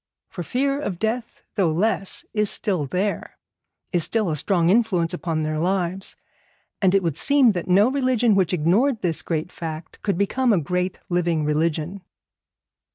For 0.29 0.41
fear 0.41 0.79
of 0.79 0.97
death, 0.97 1.43
though 1.53 1.71
less, 1.71 2.25
is 2.33 2.49
still 2.49 2.87
there, 2.87 3.37
is 3.93 4.03
still 4.03 4.31
a 4.31 4.35
strong 4.35 4.71
influence 4.71 5.13
upon 5.13 5.43
their 5.43 5.59
lives, 5.59 6.15
and 6.81 6.95
it 6.95 7.03
would 7.03 7.17
seem 7.19 7.51
that 7.51 7.67
no 7.67 7.87
religion 7.87 8.33
which 8.33 8.51
ignored 8.51 9.03
this 9.03 9.21
great 9.21 9.51
fact 9.51 9.99
could 10.01 10.17
become 10.17 10.53
a 10.53 10.59
great 10.59 10.97
living 11.07 11.45
religion. 11.45 12.01